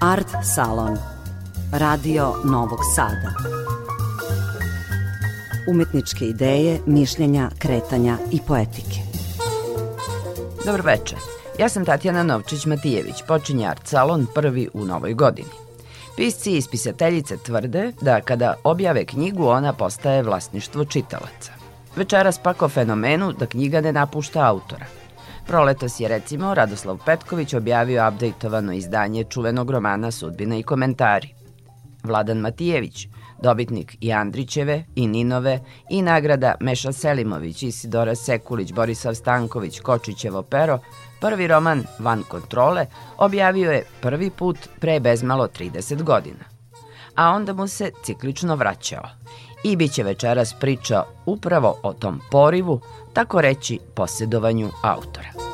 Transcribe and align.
Art 0.00 0.28
Salon 0.54 0.98
Radio 1.72 2.34
Novog 2.44 2.78
Sada 2.94 3.32
Umetničke 5.70 6.24
ideje, 6.24 6.80
mišljenja, 6.86 7.50
kretanja 7.58 8.18
i 8.32 8.40
poetike 8.46 9.00
Dobro 10.66 10.82
večer. 10.82 11.18
Ja 11.58 11.68
sam 11.68 11.84
Tatjana 11.84 12.24
Novčić-Matijević, 12.24 13.26
počinje 13.28 13.66
Art 13.66 13.86
Salon 13.86 14.26
prvi 14.34 14.68
u 14.74 14.84
novoj 14.84 15.14
godini. 15.14 15.48
Pisci 16.16 16.56
i 16.56 16.62
spisateljice 16.62 17.36
tvrde 17.36 17.92
da 18.00 18.20
kada 18.20 18.54
objave 18.64 19.04
knjigu 19.04 19.46
ona 19.46 19.72
postaje 19.72 20.22
vlasništvo 20.22 20.84
čitalaca. 20.84 21.52
Večeras 21.96 22.38
pak 22.38 22.62
o 22.62 22.68
fenomenu 22.68 23.32
da 23.32 23.46
knjiga 23.46 23.80
ne 23.80 23.92
napušta 23.92 24.48
autora– 24.48 24.86
Proletos 25.46 26.00
je 26.00 26.08
recimo 26.08 26.54
Radoslav 26.54 26.98
Petković 27.06 27.54
objavio 27.54 28.08
updateovano 28.08 28.72
izdanje 28.72 29.24
čuvenog 29.24 29.70
romana 29.70 30.10
Sudbine 30.10 30.60
i 30.60 30.62
komentari. 30.62 31.34
Vladan 32.04 32.38
Matijević, 32.38 33.08
dobitnik 33.42 33.96
i 34.00 34.12
Andrićeve, 34.12 34.84
i 34.94 35.06
Ninove, 35.06 35.60
i 35.90 36.02
nagrada 36.02 36.54
Meša 36.60 36.92
Selimović, 36.92 37.62
Isidora 37.62 38.14
Sekulić, 38.14 38.72
Borisav 38.72 39.14
Stanković, 39.14 39.80
Kočićevo 39.80 40.42
pero, 40.42 40.78
prvi 41.20 41.46
roman 41.46 41.84
Van 41.98 42.22
kontrole 42.22 42.86
objavio 43.18 43.72
je 43.72 43.84
prvi 44.00 44.30
put 44.30 44.58
pre 44.80 45.00
bezmalo 45.00 45.48
30 45.48 46.02
godina. 46.02 46.44
A 47.14 47.30
onda 47.30 47.52
mu 47.52 47.68
se 47.68 47.90
ciklično 48.04 48.56
vraćao. 48.56 49.08
I 49.64 49.76
bit 49.76 49.92
će 49.92 50.02
večeras 50.02 50.54
priča 50.60 51.02
upravo 51.26 51.78
o 51.82 51.92
tom 51.92 52.20
porivu, 52.30 52.80
tako 53.12 53.40
reći 53.40 53.78
posjedovanju 53.94 54.70
autora. 54.82 55.51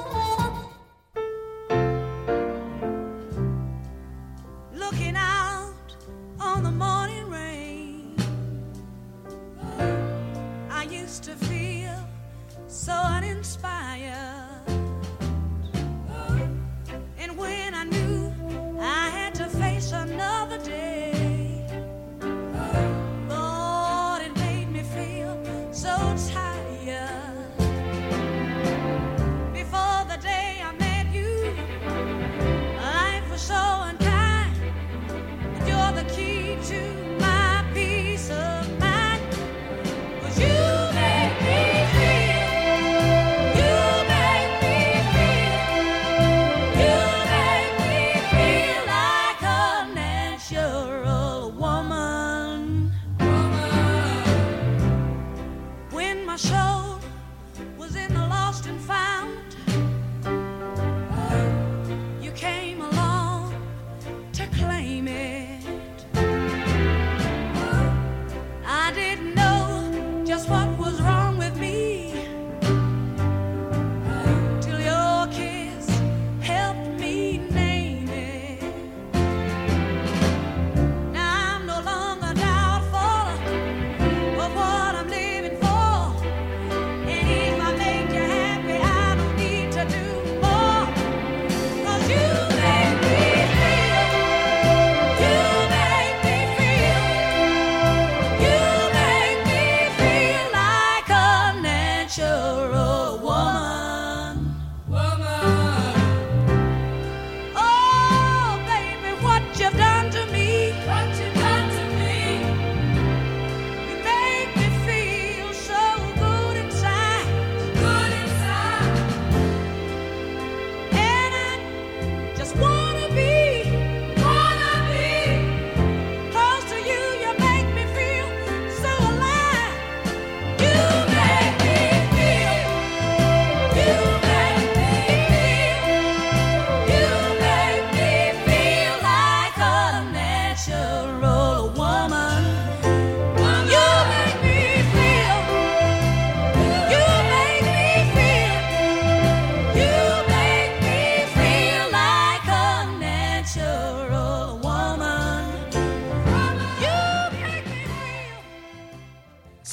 was 57.76 57.96
in 57.96 58.14
the 58.14 58.20
lost 58.20 58.66
and 58.66 58.80
found. 58.80 59.67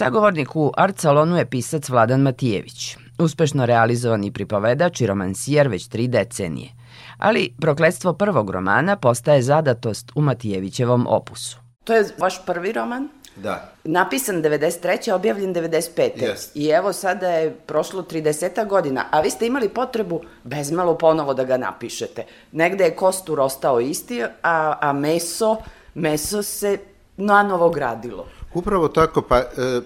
Sagovornik 0.06 0.56
u 0.56 0.72
art 0.78 1.00
salonu 1.00 1.38
je 1.38 1.46
pisac 1.46 1.90
Vladan 1.90 2.22
Matijević, 2.22 2.98
uspešno 3.20 3.66
realizovani 3.66 4.32
pripovedač 4.32 5.02
i 5.02 5.08
romansijer 5.08 5.68
već 5.68 5.88
tri 5.88 6.08
decenije. 6.08 6.70
Ali 7.18 7.54
prokledstvo 7.62 8.14
prvog 8.14 8.50
romana 8.50 8.96
postaje 8.96 9.42
zadatost 9.42 10.12
u 10.16 10.22
Matijevićevom 10.22 11.08
opusu. 11.10 11.58
To 11.84 11.94
je 11.94 12.06
vaš 12.18 12.46
prvi 12.46 12.72
roman? 12.72 13.10
Da. 13.36 13.72
Napisan 13.84 14.44
93. 14.44 15.12
objavljen 15.12 15.56
95. 15.56 15.82
Yes. 15.98 16.50
I 16.56 16.68
evo 16.68 16.94
sada 16.94 17.30
je 17.30 17.56
prošlo 17.66 18.04
30 18.04 18.68
godina, 18.68 19.06
a 19.12 19.22
vi 19.22 19.30
ste 19.30 19.48
imali 19.48 19.70
potrebu 19.70 20.22
bezmalo 20.44 20.98
ponovo 20.98 21.34
da 21.34 21.44
ga 21.44 21.58
napišete. 21.58 22.26
Negde 22.52 22.84
je 22.84 22.96
kostur 22.96 23.40
ostao 23.40 23.80
isti, 23.80 24.24
a, 24.44 24.78
a 24.82 24.94
meso, 24.94 25.58
meso 25.94 26.44
se 26.44 26.78
na 27.18 27.44
novo 27.44 27.70
gradilo. 27.70 28.28
Upravo 28.56 28.88
tako, 28.88 29.22
pa 29.22 29.38
e, 29.38 29.82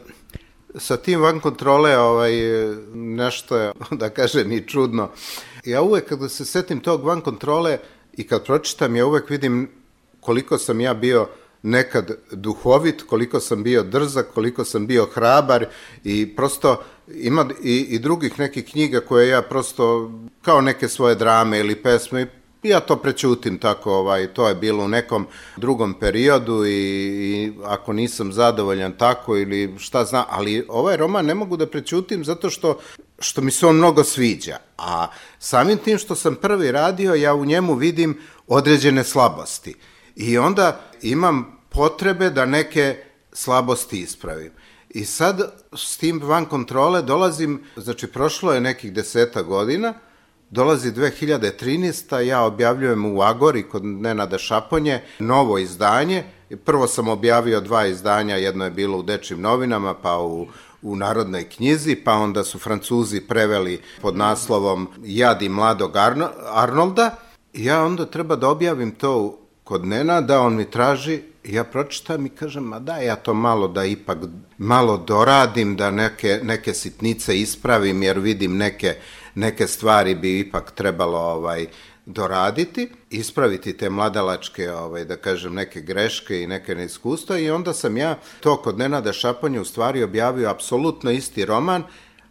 sa 0.76 0.98
tim 0.98 1.22
van 1.22 1.40
kontrole 1.40 1.98
ovaj, 1.98 2.32
nešto 2.94 3.58
je, 3.58 3.72
da 4.02 4.10
kažem, 4.10 4.52
i 4.52 4.68
čudno. 4.68 5.10
Ja 5.66 5.82
uvek 5.82 6.10
kada 6.10 6.30
se 6.30 6.46
setim 6.46 6.80
tog 6.80 7.04
van 7.04 7.22
kontrole 7.22 7.78
i 8.14 8.28
kad 8.28 8.46
pročitam, 8.46 8.96
ja 8.96 9.06
uvek 9.06 9.30
vidim 9.30 9.70
koliko 10.20 10.58
sam 10.58 10.82
ja 10.82 10.94
bio 10.94 11.28
nekad 11.64 12.12
duhovit, 12.32 13.04
koliko 13.04 13.40
sam 13.40 13.64
bio 13.64 13.84
drzak, 13.84 14.28
koliko 14.34 14.66
sam 14.66 14.88
bio 14.88 15.06
hrabar 15.14 15.66
i 16.04 16.36
prosto 16.36 16.84
ima 17.08 17.46
i, 17.64 17.80
i 17.90 18.00
drugih 18.00 18.40
nekih 18.40 18.66
knjiga 18.72 19.00
koje 19.00 19.28
ja 19.28 19.42
prosto 19.42 20.12
kao 20.42 20.62
neke 20.62 20.88
svoje 20.88 21.16
drame 21.16 21.60
ili 21.60 21.76
pesme 21.76 22.39
ja 22.64 22.80
to 22.80 22.96
prećutim 22.96 23.58
tako, 23.58 23.94
ovaj, 23.94 24.28
to 24.28 24.48
je 24.48 24.56
bilo 24.56 24.86
u 24.86 24.88
nekom 24.88 25.28
drugom 25.58 25.94
periodu 25.94 26.66
i, 26.66 26.72
i 26.72 27.54
ako 27.66 27.94
nisam 27.94 28.34
zadovoljan 28.34 28.92
tako 28.98 29.38
ili 29.38 29.76
šta 29.78 30.06
zna, 30.06 30.26
ali 30.30 30.66
ovaj 30.68 30.98
roman 30.98 31.26
ne 31.26 31.36
mogu 31.36 31.58
da 31.58 31.68
prećutim 31.68 32.26
zato 32.26 32.50
što 32.50 32.80
što 33.20 33.42
mi 33.42 33.52
se 33.52 33.68
on 33.68 33.76
mnogo 33.76 34.04
sviđa, 34.04 34.58
a 34.78 35.08
samim 35.40 35.78
tim 35.78 35.98
što 35.98 36.16
sam 36.16 36.36
prvi 36.36 36.72
radio, 36.72 37.14
ja 37.14 37.36
u 37.36 37.46
njemu 37.46 37.74
vidim 37.74 38.18
određene 38.48 39.04
slabosti 39.04 39.76
i 40.16 40.38
onda 40.38 40.82
imam 41.02 41.60
potrebe 41.70 42.30
da 42.30 42.46
neke 42.46 43.04
slabosti 43.34 44.00
ispravim. 44.00 44.52
I 44.90 45.06
sad 45.06 45.54
s 45.76 45.98
tim 45.98 46.22
van 46.24 46.46
kontrole 46.46 47.02
dolazim, 47.02 47.64
znači 47.78 48.08
prošlo 48.08 48.54
je 48.54 48.62
nekih 48.62 48.94
deseta 48.94 49.42
godina, 49.42 49.94
Dolazi 50.52 50.92
2013. 50.92 52.20
ja 52.20 52.42
objavljujem 52.42 53.06
u 53.06 53.22
Agori 53.22 53.64
kod 53.64 53.86
Nenada 53.86 54.38
Šaponje 54.38 55.02
novo 55.20 55.58
izdanje. 55.58 56.24
Prvo 56.66 56.88
sam 56.88 57.08
objavio 57.08 57.62
dva 57.62 57.86
izdanja, 57.86 58.36
jedno 58.36 58.66
je 58.66 58.72
bilo 58.72 58.98
u 58.98 59.04
Dečim 59.04 59.42
novinama, 59.42 59.94
pa 59.94 60.20
u 60.20 60.48
u 60.82 60.96
Narodnoj 60.96 61.50
knjizi, 61.50 61.96
pa 61.96 62.14
onda 62.14 62.44
su 62.44 62.60
Francuzi 62.60 63.22
preveli 63.22 63.82
pod 64.02 64.18
naslovom 64.18 64.88
Jadi 65.04 65.50
mladog 65.50 65.98
Arno, 65.98 66.30
Arnolda. 66.54 67.16
Ja 67.54 67.84
onda 67.84 68.06
treba 68.06 68.36
da 68.36 68.50
objavim 68.50 68.92
to 68.92 69.40
kod 69.64 69.86
Nena, 69.86 70.22
da 70.22 70.42
on 70.42 70.56
mi 70.56 70.72
traži, 70.72 71.22
ja 71.44 71.64
pročitam 71.64 72.26
i 72.26 72.30
kažem, 72.30 72.64
ma 72.64 72.80
da, 72.80 72.98
ja 72.98 73.16
to 73.16 73.34
malo 73.34 73.68
da 73.68 73.86
ipak 73.86 74.18
malo 74.58 74.98
doradim, 74.98 75.76
da 75.76 75.92
neke, 75.92 76.40
neke 76.44 76.74
sitnice 76.74 77.40
ispravim, 77.40 78.04
jer 78.04 78.20
vidim 78.20 78.58
neke, 78.58 78.96
neke 79.36 79.68
stvari 79.68 80.16
bi 80.16 80.40
ipak 80.40 80.72
trebalo 80.72 81.20
ovaj, 81.20 81.68
doraditi, 82.06 82.90
ispraviti 83.10 83.78
te 83.78 83.90
mladalačke, 83.90 84.72
ovaj, 84.72 85.06
da 85.06 85.16
kažem, 85.16 85.54
neke 85.54 85.82
greške 85.82 86.42
i 86.42 86.48
neke 86.48 86.76
neiskustva 86.76 87.38
i 87.38 87.50
onda 87.50 87.74
sam 87.74 87.98
ja 87.98 88.18
to 88.40 88.58
kod 88.58 88.78
Nenada 88.78 89.14
Šapanja 89.14 89.62
u 89.62 89.66
stvari 89.66 90.04
objavio 90.04 90.50
apsolutno 90.50 91.12
isti 91.12 91.46
roman, 91.46 91.84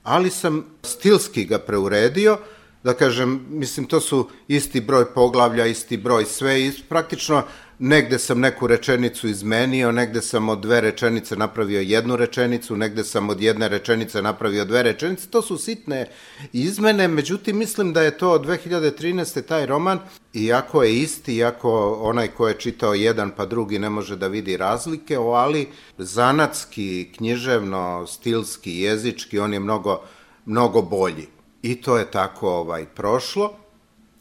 ali 0.03 0.31
sam 0.31 0.65
stilski 0.83 1.45
ga 1.45 1.59
preuredio, 1.59 2.39
da 2.89 2.95
kažem, 2.95 3.41
mislim, 3.51 3.87
to 3.87 4.01
su 4.01 4.29
isti 4.49 4.81
broj 4.81 5.05
poglavlja, 5.15 5.67
isti 5.67 5.97
broj 5.97 6.25
sve 6.25 6.67
i 6.67 6.73
praktično 6.89 7.43
negde 7.79 8.19
sam 8.19 8.41
neku 8.41 8.67
rečenicu 8.67 9.29
izmenio, 9.29 9.93
negde 9.93 10.23
sam 10.23 10.49
od 10.49 10.61
dve 10.61 10.81
rečenice 10.81 11.37
napravio 11.37 11.81
jednu 11.81 12.17
rečenicu, 12.17 12.77
negde 12.77 13.05
sam 13.05 13.29
od 13.31 13.43
jedne 13.43 13.69
rečenice 13.69 14.23
napravio 14.23 14.65
dve 14.65 14.83
rečenice, 14.83 15.29
to 15.29 15.43
su 15.43 15.59
sitne 15.59 16.07
izmene, 16.53 17.09
međutim 17.09 17.59
mislim 17.59 17.93
da 17.93 18.03
je 18.03 18.19
to 18.19 18.33
od 18.33 18.47
2013. 18.47 19.43
taj 19.43 19.67
roman, 19.67 20.01
iako 20.35 20.83
je 20.83 20.99
isti, 20.99 21.37
iako 21.37 21.99
onaj 22.03 22.29
ko 22.29 22.49
je 22.49 22.59
čitao 22.59 22.95
jedan 22.95 23.31
pa 23.37 23.47
drugi 23.47 23.79
ne 23.79 23.91
može 23.91 24.17
da 24.17 24.29
vidi 24.29 24.57
razlike, 24.57 25.17
ali 25.17 25.69
zanatski, 25.99 27.11
književno, 27.17 28.07
stilski, 28.07 28.81
jezički, 28.81 29.39
on 29.39 29.53
je 29.53 29.61
mnogo, 29.61 30.01
mnogo 30.47 30.83
bolji. 30.83 31.38
I 31.63 31.83
to 31.83 31.99
je 31.99 32.11
tako 32.11 32.51
ovaj 32.51 32.87
prošlo, 32.87 33.53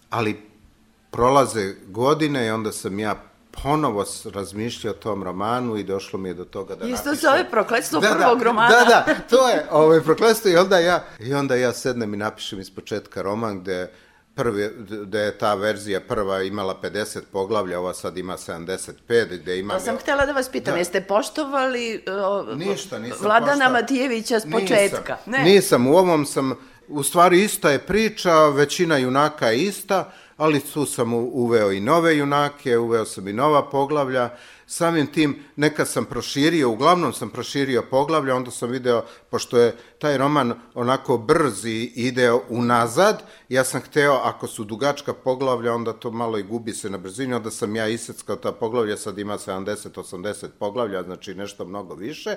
ali 0.10 0.42
prolaze 1.12 1.74
godine 1.88 2.48
i 2.48 2.50
onda 2.50 2.72
sam 2.72 3.00
ja 3.00 3.16
ponovo 3.64 4.06
razmišljao 4.34 4.94
o 4.94 4.98
tom 4.98 5.24
romanu 5.24 5.78
i 5.78 5.84
došlo 5.84 6.20
mi 6.20 6.30
je 6.30 6.34
do 6.34 6.46
toga 6.46 6.76
da 6.76 6.86
Isto 6.88 7.16
se 7.16 7.30
ove 7.30 7.50
prokletstvo 7.52 8.00
da, 8.00 8.08
prvog 8.08 8.38
da, 8.38 8.44
romana. 8.44 8.70
Da, 8.70 8.86
da, 8.86 9.14
to 9.30 9.50
je 9.50 9.66
ovaj 9.72 10.02
prokletstvo 10.02 10.52
i 10.52 10.56
onda 10.56 10.80
ja, 10.80 11.04
i 11.20 11.34
onda 11.34 11.56
ja 11.56 11.74
sednem 11.74 12.14
i 12.14 12.18
napišem 12.18 12.60
iz 12.60 12.72
početka 12.72 13.22
roman 13.22 13.60
gde 13.60 13.92
prvi, 14.38 14.70
da 15.06 15.20
je 15.20 15.38
ta 15.38 15.54
verzija 15.54 16.00
prva 16.00 16.44
imala 16.44 16.80
50 16.84 17.20
poglavlja, 17.32 17.80
ova 17.80 17.94
sad 17.94 18.18
ima 18.18 18.38
75, 18.38 19.38
gde 19.42 19.60
ima... 19.60 19.74
To 19.74 19.80
sam 19.80 19.98
htela 19.98 20.26
da 20.26 20.32
vas 20.32 20.50
pitam, 20.50 20.74
da. 20.74 20.78
jeste 20.78 21.02
poštovali 21.02 22.04
uh, 22.48 22.58
Ništa, 22.58 23.00
nisam 23.00 23.18
Vladana 23.22 23.52
poštao. 23.52 23.72
Matijevića 23.72 24.40
s 24.40 24.44
početka? 24.52 25.18
Nisam, 25.26 25.32
ne. 25.32 25.44
nisam, 25.44 25.88
u 25.88 25.98
ovom 25.98 26.26
sam, 26.26 26.56
u 26.88 27.04
stvari 27.04 27.44
ista 27.44 27.70
je 27.70 27.80
priča, 27.80 28.50
većina 28.50 28.98
junaka 28.98 29.48
je 29.48 29.64
ista, 29.64 30.12
ali 30.38 30.60
tu 30.60 30.86
sam 30.86 31.14
uveo 31.14 31.72
i 31.72 31.80
nove 31.80 32.18
junake, 32.18 32.78
uveo 32.78 33.06
sam 33.06 33.28
i 33.28 33.34
nova 33.34 33.70
poglavlja, 33.70 34.30
samim 34.68 35.08
tim 35.08 35.44
neka 35.56 35.86
sam 35.86 36.06
proširio, 36.06 36.70
uglavnom 36.70 37.14
sam 37.14 37.30
proširio 37.30 37.84
poglavlja, 37.90 38.36
onda 38.36 38.52
sam 38.52 38.70
video, 38.70 39.04
pošto 39.30 39.58
je 39.58 39.76
taj 40.00 40.18
roman 40.18 40.54
onako 40.74 41.18
brz 41.18 41.66
i 41.66 41.92
ide 41.96 42.32
unazad, 42.50 43.24
ja 43.50 43.64
sam 43.64 43.82
hteo, 43.82 44.14
ako 44.14 44.48
su 44.48 44.64
dugačka 44.64 45.14
poglavlja, 45.14 45.74
onda 45.74 45.94
to 45.94 46.12
malo 46.12 46.38
i 46.38 46.44
gubi 46.44 46.74
se 46.74 46.90
na 46.90 46.98
brzini, 46.98 47.34
onda 47.34 47.52
sam 47.52 47.76
ja 47.76 47.88
iseckao 47.88 48.36
ta 48.36 48.52
poglavlja, 48.52 48.98
sad 48.98 49.18
ima 49.18 49.38
70-80 49.38 50.48
poglavlja, 50.60 51.04
znači 51.04 51.36
nešto 51.36 51.66
mnogo 51.66 51.96
više, 51.96 52.36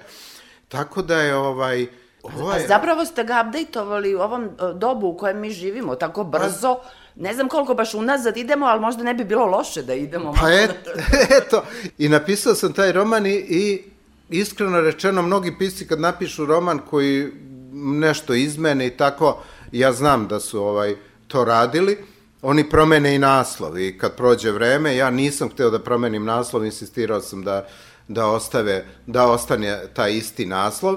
tako 0.68 1.02
da 1.02 1.20
je 1.20 1.36
ovaj, 1.36 1.86
Ovo 2.22 2.52
je... 2.52 2.64
A 2.64 2.68
zapravo 2.68 3.04
ste 3.04 3.24
ga 3.24 3.44
updateovali 3.46 4.14
u 4.14 4.20
ovom 4.20 4.44
e, 4.44 4.48
dobu 4.74 5.06
u 5.06 5.16
kojem 5.16 5.40
mi 5.40 5.50
živimo, 5.50 5.94
tako 5.94 6.24
brzo, 6.24 6.74
pa, 6.82 6.88
ne 7.16 7.34
znam 7.34 7.48
koliko 7.48 7.74
baš 7.74 7.94
unazad 7.94 8.36
idemo, 8.36 8.66
ali 8.66 8.80
možda 8.80 9.02
ne 9.02 9.14
bi 9.14 9.24
bilo 9.24 9.46
loše 9.46 9.82
da 9.82 9.94
idemo. 9.94 10.34
Pa 10.40 10.52
et, 10.52 10.70
eto, 11.42 11.62
i 11.98 12.08
napisao 12.08 12.54
sam 12.54 12.72
taj 12.72 12.92
roman 12.92 13.26
i, 13.26 13.30
i 13.32 13.82
iskreno 14.28 14.80
rečeno, 14.80 15.22
mnogi 15.22 15.58
pisci 15.58 15.86
kad 15.86 16.00
napišu 16.00 16.46
roman 16.46 16.78
koji 16.90 17.32
nešto 17.72 18.34
izmene 18.34 18.86
i 18.86 18.90
tako, 18.90 19.42
ja 19.72 19.92
znam 19.92 20.28
da 20.28 20.40
su 20.40 20.62
ovaj 20.62 20.96
to 21.28 21.44
radili, 21.44 21.98
oni 22.42 22.70
promene 22.70 23.14
i 23.14 23.18
naslov 23.18 23.78
i 23.78 23.98
kad 23.98 24.16
prođe 24.16 24.50
vreme, 24.50 24.96
ja 24.96 25.10
nisam 25.10 25.48
hteo 25.48 25.70
da 25.70 25.78
promenim 25.78 26.24
naslov, 26.24 26.64
insistirao 26.64 27.20
sam 27.20 27.42
da, 27.44 27.66
da, 28.08 28.26
ostave, 28.26 28.86
da 29.06 29.26
ostane 29.26 29.86
taj 29.94 30.12
isti 30.12 30.46
naslov, 30.46 30.96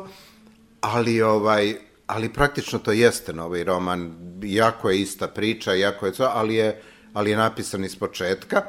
ali 0.83 1.21
ovaj, 1.21 1.75
ali 2.07 2.33
praktično 2.33 2.79
to 2.79 2.91
jeste 2.91 3.33
novi 3.33 3.63
roman, 3.63 4.15
jako 4.43 4.89
je 4.89 5.01
ista 5.01 5.27
priča, 5.27 5.73
jako 5.73 6.05
je 6.05 6.11
to, 6.11 6.31
ali 6.33 6.55
je, 6.55 6.81
ali 7.13 7.31
je 7.31 7.37
napisan 7.37 7.85
iz 7.85 7.95
početka. 7.95 8.61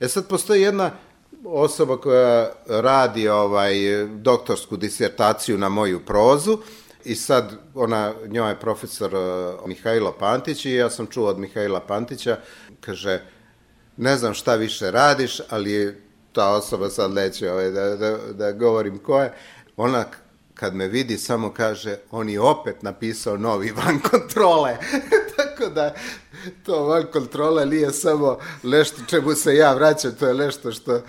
E 0.00 0.08
sad 0.08 0.28
postoji 0.28 0.62
jedna 0.62 0.90
osoba 1.44 1.96
koja 1.96 2.50
radi 2.66 3.28
ovaj 3.28 3.74
doktorsku 4.06 4.76
disertaciju 4.76 5.58
na 5.58 5.68
moju 5.68 6.00
prozu 6.00 6.58
i 7.04 7.14
sad 7.14 7.52
ona, 7.74 8.12
njoj 8.26 8.50
je 8.50 8.60
profesor 8.60 9.14
uh, 9.14 9.68
Mihajlo 9.68 10.12
Pantić 10.18 10.64
i 10.64 10.74
ja 10.74 10.90
sam 10.90 11.06
čuo 11.06 11.28
od 11.28 11.38
Mihajla 11.38 11.80
Pantića, 11.80 12.38
kaže, 12.80 13.20
ne 13.96 14.16
znam 14.16 14.34
šta 14.34 14.54
više 14.54 14.90
radiš, 14.90 15.40
ali 15.48 16.02
ta 16.32 16.50
osoba 16.50 16.90
sad 16.90 17.12
neće 17.12 17.52
ovaj, 17.52 17.70
da, 17.70 17.96
da, 17.96 18.18
da 18.32 18.52
govorim 18.52 18.98
ko 18.98 19.20
je, 19.20 19.32
ona 19.76 20.04
kad 20.62 20.74
me 20.74 20.88
vidi 20.88 21.18
samo 21.18 21.52
kaže 21.52 21.96
on 22.10 22.28
je 22.28 22.40
opet 22.40 22.82
napisao 22.82 23.36
novi 23.36 23.70
van 23.70 24.00
kontrole. 24.10 24.76
Tako 25.36 25.74
da 25.74 25.94
to 26.66 26.84
van 26.84 27.04
kontrole 27.12 27.66
nije 27.66 27.90
samo 27.90 28.38
nešto 28.62 28.96
čemu 29.06 29.34
se 29.34 29.56
ja 29.56 29.74
vraćam, 29.74 30.14
to 30.14 30.26
je 30.26 30.34
nešto 30.34 30.72
što 30.72 31.00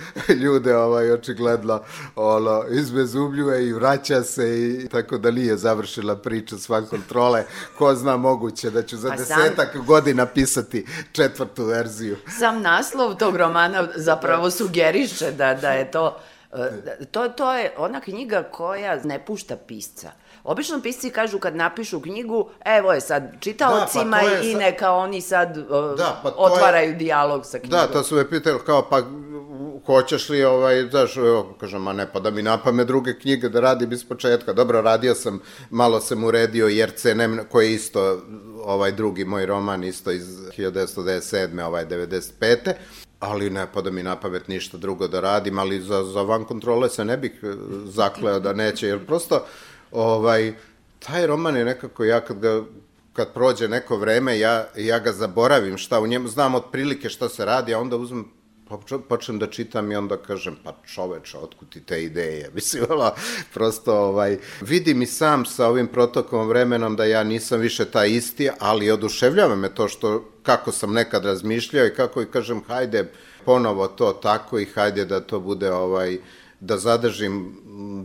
ljude 0.43 0.77
ovaj, 0.77 1.11
očigledno 1.11 1.81
ono, 2.15 2.63
izbezubljuje 2.69 3.67
i 3.67 3.73
vraća 3.73 4.23
se 4.23 4.59
i 4.59 4.87
tako 4.87 5.17
da 5.17 5.31
nije 5.31 5.57
završila 5.57 6.15
priča 6.15 6.57
s 6.57 6.69
van 6.69 6.85
kontrole. 6.85 7.43
Ko 7.77 7.95
zna 7.95 8.17
moguće 8.17 8.69
da 8.69 8.83
ću 8.83 8.97
za 8.97 9.07
A 9.07 9.15
desetak 9.15 9.71
sam... 9.71 9.85
godina 9.85 10.25
pisati 10.25 10.85
četvrtu 11.11 11.65
verziju. 11.65 12.17
Sam 12.39 12.61
naslov 12.61 13.15
tog 13.15 13.35
romana 13.35 13.87
zapravo 13.95 14.51
sugeriše 14.51 15.31
da, 15.31 15.53
da 15.53 15.71
je 15.71 15.91
to 15.91 16.17
to, 17.11 17.29
to 17.29 17.53
je 17.53 17.73
ona 17.77 18.01
knjiga 18.01 18.43
koja 18.43 18.95
ne 19.03 19.25
pušta 19.25 19.55
pisca. 19.67 20.11
Obično 20.43 20.81
pisci 20.81 21.09
kažu 21.09 21.39
kad 21.39 21.55
napišu 21.55 22.01
knjigu, 22.01 22.49
evo 22.65 22.93
je 22.93 23.01
sad 23.01 23.23
čitaocima 23.39 24.17
da, 24.17 24.23
pa 24.23 24.45
i 24.45 24.51
sad... 24.51 24.61
neka 24.61 24.91
oni 24.91 25.21
sad 25.21 25.57
uh, 25.57 25.97
da, 25.97 26.19
pa 26.23 26.31
otvaraju 26.37 26.89
je... 26.89 26.95
dijalog 26.95 27.45
sa 27.45 27.59
knjigom. 27.59 27.79
Da, 27.79 27.87
to 27.87 28.03
su 28.03 28.15
me 28.15 28.29
pitali 28.29 28.59
kao, 28.65 28.87
pa 28.89 29.01
hoćeš 29.85 30.29
li, 30.29 30.43
ovaj, 30.43 30.87
znaš, 30.89 31.17
evo, 31.17 31.55
kažem, 31.59 31.81
ma 31.81 31.93
ne, 31.93 32.11
pa 32.13 32.19
da 32.19 32.31
mi 32.31 32.41
napame 32.41 32.85
druge 32.85 33.19
knjige 33.19 33.49
da 33.49 33.59
radim 33.59 33.91
iz 33.91 34.05
početka. 34.05 34.53
Dobro, 34.53 34.81
radio 34.81 35.15
sam, 35.15 35.39
malo 35.69 35.99
sam 35.99 36.23
uredio 36.23 36.67
Jercenem, 36.67 37.39
koji 37.51 37.67
je 37.67 37.73
isto, 37.73 38.21
ovaj 38.65 38.91
drugi 38.91 39.25
moj 39.25 39.45
roman, 39.45 39.83
isto 39.83 40.11
iz 40.11 40.27
1997. 40.57 41.63
ovaj 41.65 41.85
95 41.85 42.73
ali 43.23 43.49
ne 43.49 43.67
pada 43.73 43.91
mi 43.91 44.03
na 44.03 44.15
pamet 44.15 44.47
ništa 44.47 44.77
drugo 44.77 45.07
da 45.07 45.19
radim, 45.19 45.59
ali 45.59 45.81
za, 45.81 46.03
za 46.03 46.21
van 46.21 46.45
kontrole 46.45 46.89
se 46.89 47.05
ne 47.05 47.17
bih 47.17 47.39
e, 47.43 47.53
zakleo 47.85 48.39
da 48.39 48.53
neće, 48.53 48.87
jer 48.87 49.05
prosto 49.05 49.45
ovaj, 49.91 50.53
taj 50.99 51.27
roman 51.27 51.57
je 51.57 51.65
nekako, 51.65 52.03
ja 52.03 52.19
kad 52.19 52.39
ga 52.39 52.63
kad 53.13 53.33
prođe 53.33 53.67
neko 53.67 53.97
vreme, 53.97 54.39
ja, 54.39 54.65
ja 54.77 54.99
ga 54.99 55.11
zaboravim 55.11 55.77
šta 55.77 55.99
u 55.99 56.07
njemu, 56.07 56.27
znam 56.27 56.55
otprilike 56.55 57.09
šta 57.09 57.29
se 57.29 57.45
radi, 57.45 57.73
a 57.73 57.79
onda 57.79 57.97
uzmem 57.97 58.25
počnem 59.09 59.39
da 59.39 59.47
čitam 59.47 59.91
i 59.91 59.95
onda 59.95 60.17
kažem, 60.17 60.57
pa 60.63 60.75
čoveče, 60.85 61.37
otkud 61.37 61.69
ti 61.69 61.81
te 61.81 62.03
ideje? 62.03 62.49
Mislim, 62.55 62.83
ono, 62.89 63.11
prosto, 63.53 63.95
ovaj, 63.95 64.37
vidim 64.61 65.01
i 65.01 65.05
sam 65.05 65.45
sa 65.45 65.67
ovim 65.67 65.87
protokom 65.87 66.47
vremenom 66.47 66.95
da 66.95 67.05
ja 67.05 67.23
nisam 67.23 67.59
više 67.59 67.85
ta 67.85 68.05
isti, 68.05 68.49
ali 68.59 68.91
oduševljava 68.91 69.55
me 69.55 69.75
to 69.75 69.87
što, 69.87 70.31
kako 70.43 70.71
sam 70.71 70.93
nekad 70.93 71.25
razmišljao 71.25 71.85
i 71.85 71.95
kako 71.95 72.21
i 72.21 72.31
kažem, 72.31 72.63
hajde, 72.67 73.11
ponovo 73.45 73.87
to 73.87 74.13
tako 74.13 74.59
i 74.59 74.65
hajde 74.65 75.05
da 75.05 75.19
to 75.19 75.39
bude 75.39 75.71
ovaj, 75.71 76.17
da 76.59 76.77
zadržim, 76.77 77.55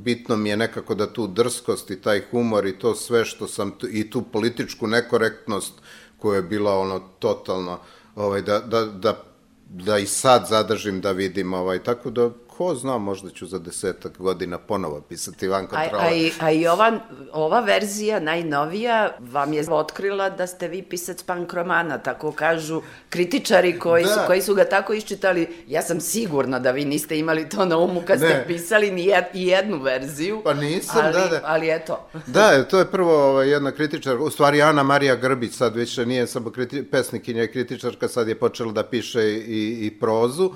bitno 0.02 0.36
mi 0.36 0.48
je 0.50 0.56
nekako 0.56 0.94
da 0.94 1.12
tu 1.12 1.26
drskost 1.26 1.90
i 1.90 2.00
taj 2.00 2.22
humor 2.30 2.66
i 2.66 2.78
to 2.78 2.94
sve 2.94 3.24
što 3.24 3.48
sam, 3.48 3.72
i 3.90 4.10
tu 4.10 4.22
političku 4.22 4.86
nekorektnost 4.86 5.72
koja 6.18 6.36
je 6.36 6.42
bila 6.42 6.78
ono 6.78 6.98
totalno, 7.18 7.78
ovaj, 8.16 8.42
da, 8.42 8.58
da, 8.60 8.84
da 8.84 9.27
da 9.68 9.98
i 9.98 10.06
sad 10.06 10.46
zadržim 10.48 11.00
da 11.00 11.12
vidim, 11.12 11.54
ovaj, 11.54 11.82
tako 11.82 12.10
da 12.10 12.30
ko 12.58 12.74
zna, 12.74 12.98
možda 12.98 13.30
ću 13.30 13.46
za 13.46 13.58
desetak 13.58 14.18
godina 14.18 14.58
ponovo 14.58 15.00
pisati 15.00 15.48
van 15.48 15.66
kontrola. 15.66 16.04
A, 16.04 16.06
a, 16.06 16.14
i, 16.14 16.32
a 16.40 16.50
i 16.50 16.66
ova, 16.66 17.00
ova 17.32 17.60
verzija, 17.60 18.20
najnovija, 18.20 19.16
vam 19.20 19.52
je 19.52 19.64
otkrila 19.70 20.30
da 20.30 20.46
ste 20.46 20.68
vi 20.68 20.82
pisac 20.82 21.22
punk 21.22 21.52
romana, 21.52 21.98
tako 21.98 22.32
kažu 22.32 22.82
kritičari 23.10 23.78
koji, 23.78 24.04
da. 24.04 24.10
su, 24.10 24.20
koji 24.26 24.42
su 24.42 24.54
ga 24.54 24.64
tako 24.64 24.94
iščitali. 24.94 25.48
Ja 25.66 25.82
sam 25.82 26.00
sigurna 26.00 26.58
da 26.58 26.70
vi 26.70 26.84
niste 26.84 27.18
imali 27.18 27.48
to 27.48 27.64
na 27.64 27.78
umu 27.78 28.02
kad 28.06 28.20
ne. 28.20 28.28
ste 28.28 28.44
pisali 28.46 28.90
ni 28.90 29.04
jed, 29.06 29.24
jednu 29.32 29.78
verziju. 29.82 30.40
Pa 30.44 30.54
nisam, 30.54 31.04
ali, 31.04 31.12
da, 31.12 31.26
da. 31.26 31.40
Ali 31.44 31.70
eto. 31.70 32.08
da, 32.26 32.64
to 32.64 32.78
je 32.78 32.90
prvo 32.90 33.30
ovaj, 33.30 33.50
jedna 33.50 33.70
kritičar, 33.72 34.16
u 34.16 34.30
stvari 34.30 34.62
Ana 34.62 34.82
Marija 34.82 35.16
Grbić, 35.16 35.54
sad 35.54 35.76
više 35.76 36.06
nije 36.06 36.26
samo 36.26 36.50
kriti, 36.50 36.82
pesnikinja 36.90 37.42
i 37.42 37.52
kritičarka, 37.52 38.08
sad 38.08 38.28
je 38.28 38.38
počela 38.38 38.72
da 38.72 38.82
piše 38.82 39.22
i, 39.22 39.86
i 39.86 39.90
prozu. 40.00 40.52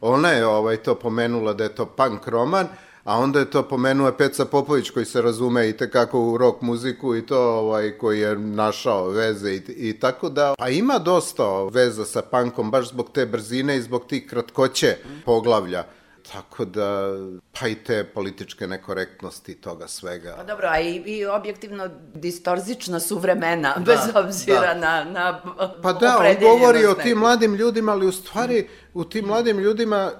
Ona 0.00 0.28
je 0.28 0.46
ovaj, 0.46 0.76
to 0.76 0.94
pomenula 0.94 1.52
da 1.52 1.64
je 1.64 1.74
to 1.74 1.86
punk 1.86 2.26
roman, 2.26 2.66
a 3.04 3.18
onda 3.18 3.38
je 3.38 3.50
to 3.50 3.62
pomenuo 3.62 4.12
Peca 4.12 4.44
Popović 4.44 4.90
koji 4.90 5.04
se 5.04 5.22
razume 5.22 5.68
i 5.68 5.76
tekako 5.76 6.20
u 6.20 6.38
rock 6.38 6.62
muziku 6.62 7.16
i 7.16 7.26
to 7.26 7.40
ovaj 7.40 7.98
koji 7.98 8.20
je 8.20 8.38
našao 8.38 9.08
veze 9.08 9.54
i, 9.54 9.62
i 9.68 10.00
tako 10.00 10.28
da 10.28 10.54
a 10.58 10.68
ima 10.68 10.98
dosta 10.98 11.64
veza 11.72 12.04
sa 12.04 12.22
punkom 12.22 12.70
baš 12.70 12.88
zbog 12.88 13.10
te 13.14 13.26
brzine 13.26 13.76
i 13.76 13.82
zbog 13.82 14.06
tih 14.06 14.26
kratkoće 14.26 14.96
poglavlja. 15.24 15.84
Tako 16.32 16.64
da, 16.64 17.16
pa 17.60 17.68
i 17.68 17.74
te 17.74 18.04
političke 18.04 18.66
nekorektnosti 18.66 19.54
toga 19.54 19.88
svega. 19.88 20.34
Pa 20.36 20.44
dobro, 20.44 20.68
a 20.70 20.80
i, 20.80 21.02
i 21.06 21.26
objektivno 21.26 21.88
distorzična 22.14 23.00
su 23.00 23.18
vremena, 23.18 23.74
da, 23.76 23.80
bez 23.80 24.00
obzira 24.14 24.74
da. 24.74 24.74
na, 24.74 25.04
na 25.04 25.40
Pa 25.82 25.92
da, 25.92 26.18
on 26.18 26.36
govori 26.40 26.86
o 26.86 26.94
tim 26.94 27.18
mladim 27.18 27.54
ljudima, 27.54 27.92
ali 27.92 28.06
u 28.06 28.12
stvari 28.12 28.68
u 28.94 29.04
tim 29.04 29.24
mladim 29.24 29.58
ljudima 29.58 30.10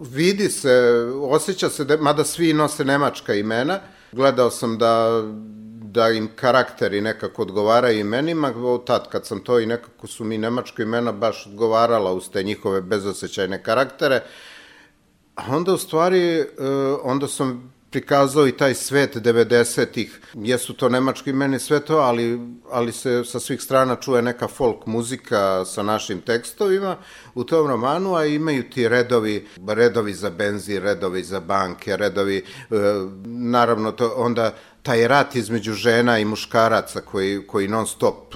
vidi 0.00 0.48
se, 0.48 1.06
osjeća 1.22 1.68
se, 1.68 1.84
da, 1.84 1.96
mada 1.96 2.24
svi 2.24 2.52
nose 2.52 2.84
nemačka 2.84 3.34
imena, 3.34 3.80
gledao 4.12 4.50
sam 4.50 4.78
da 4.78 5.22
da 5.92 6.08
im 6.08 6.28
karakteri 6.36 7.00
nekako 7.00 7.42
odgovaraju 7.42 8.00
imenima, 8.00 8.52
tad 8.86 9.08
kad 9.08 9.26
sam 9.26 9.40
to 9.40 9.60
i 9.60 9.66
nekako 9.66 10.06
su 10.06 10.24
mi 10.24 10.38
nemačka 10.38 10.82
imena 10.82 11.12
baš 11.12 11.46
odgovarala 11.46 12.12
uz 12.12 12.30
te 12.30 12.42
njihove 12.42 12.80
bezosećajne 12.80 13.62
karaktere, 13.62 14.22
A 15.38 15.56
onda 15.56 15.72
u 15.72 15.78
stvari, 15.78 16.38
e, 16.38 16.46
onda 17.02 17.28
sam 17.28 17.72
prikazao 17.90 18.48
i 18.48 18.56
taj 18.56 18.74
svet 18.74 19.16
90-ih. 19.16 20.20
Jesu 20.34 20.74
to 20.74 20.88
nemački 20.88 21.32
meni 21.32 21.58
sve 21.58 21.80
to, 21.80 21.96
ali, 21.96 22.40
ali 22.70 22.92
se 22.92 23.24
sa 23.24 23.40
svih 23.40 23.62
strana 23.62 23.96
čuje 23.96 24.22
neka 24.22 24.48
folk 24.48 24.86
muzika 24.86 25.64
sa 25.64 25.82
našim 25.82 26.20
tekstovima 26.20 26.96
u 27.34 27.44
tom 27.44 27.66
romanu, 27.66 28.14
a 28.14 28.24
imaju 28.24 28.70
ti 28.70 28.88
redovi, 28.88 29.46
redovi 29.66 30.14
za 30.14 30.30
benzin, 30.30 30.82
redovi 30.82 31.22
za 31.22 31.40
banke, 31.40 31.96
redovi, 31.96 32.36
e, 32.38 32.44
naravno 33.26 33.92
to 33.92 34.12
onda 34.16 34.54
taj 34.82 35.08
rat 35.08 35.34
između 35.34 35.72
žena 35.72 36.18
i 36.18 36.24
muškaraca 36.24 37.00
koji, 37.00 37.46
koji 37.46 37.68
non 37.68 37.86
stop 37.86 38.34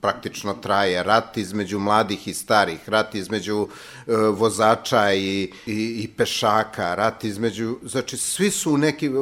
praktično 0.00 0.54
traje, 0.54 1.02
rat 1.02 1.36
između 1.36 1.78
mladih 1.78 2.28
i 2.28 2.34
starih, 2.34 2.88
rat 2.88 3.14
između 3.14 3.68
e, 4.06 4.16
vozača 4.16 5.12
i, 5.12 5.42
i, 5.66 6.02
i 6.04 6.08
pešaka, 6.16 6.94
rat 6.94 7.24
između, 7.24 7.76
znači 7.82 8.16
svi 8.16 8.50
su 8.50 8.72
u 8.72 8.78
nekim, 8.78 9.14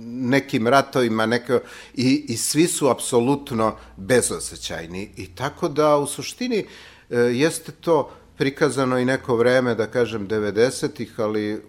nekim 0.00 0.68
ratovima 0.68 1.26
neke, 1.26 1.60
i, 1.94 2.24
i 2.28 2.36
svi 2.36 2.66
su 2.66 2.88
apsolutno 2.88 3.76
bezosećajni. 3.96 5.10
I 5.16 5.26
tako 5.26 5.68
da 5.68 5.96
u 5.96 6.06
suštini 6.06 6.64
e, 7.10 7.16
jeste 7.18 7.72
to 7.72 8.10
prikazano 8.36 8.98
i 8.98 9.04
neko 9.04 9.36
vreme, 9.36 9.74
da 9.74 9.86
kažem, 9.86 10.28
90-ih, 10.28 11.20
ali 11.20 11.62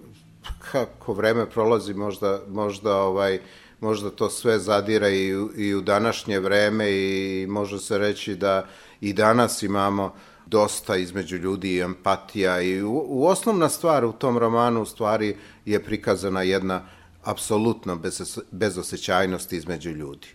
kako 0.71 1.13
vreme 1.13 1.49
prolazi 1.49 1.93
možda, 1.93 2.41
možda 2.47 2.97
ovaj, 2.97 3.39
možda 3.79 4.09
to 4.09 4.29
sve 4.29 4.59
zadira 4.59 5.09
i, 5.09 5.27
i 5.55 5.75
u 5.75 5.81
današnje 5.81 6.39
vreme 6.39 6.91
i 6.91 7.45
može 7.49 7.79
se 7.79 7.97
reći 7.97 8.35
da 8.35 8.65
i 9.01 9.13
danas 9.13 9.63
imamo 9.63 10.13
dosta 10.45 10.95
između 10.95 11.37
ljudi 11.37 11.75
i 11.75 11.81
empatija 11.81 12.61
i 12.61 12.81
u, 12.81 13.03
u 13.07 13.27
osnovna 13.27 13.69
stvar 13.69 14.05
u 14.05 14.11
tom 14.11 14.37
romanu 14.37 14.81
u 14.81 14.85
stvari 14.85 15.37
je 15.65 15.83
prikazana 15.83 16.41
jedna 16.41 16.81
apsolutno 17.23 17.95
bez, 17.95 18.39
bezosećajnost 18.51 19.53
između 19.53 19.89
ljudi. 19.89 20.27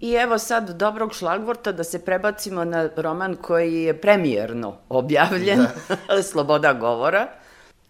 I 0.00 0.12
evo 0.12 0.38
sad 0.38 0.70
dobrog 0.70 1.14
šlagvorta 1.14 1.72
da 1.72 1.84
se 1.84 2.04
prebacimo 2.04 2.64
na 2.64 2.88
roman 2.96 3.36
koji 3.36 3.82
je 3.82 4.00
premijerno 4.00 4.76
objavljen, 4.88 5.66
da. 6.08 6.22
Sloboda 6.30 6.72
govora. 6.72 7.28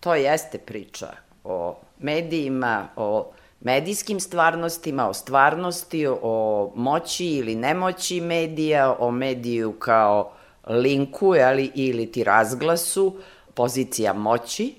To 0.01 0.15
jeste 0.15 0.59
priča 0.59 1.09
o 1.45 1.81
medijima, 1.99 2.89
o 2.97 3.33
medijskim 3.64 4.21
stvarnostima, 4.21 5.09
o 5.09 5.14
stvarnosti, 5.14 6.07
o 6.23 6.73
moći 6.76 7.26
ili 7.26 7.54
nemoći 7.54 8.21
medija, 8.21 8.97
o 8.99 9.11
mediju 9.11 9.73
kao 9.73 10.33
linku 10.66 11.35
ali, 11.47 11.71
ili 11.75 12.12
ti 12.12 12.25
razglasu, 12.25 13.16
pozicija 13.54 14.12
moći. 14.12 14.75